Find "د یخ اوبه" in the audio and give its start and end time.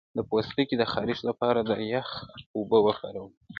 1.69-2.77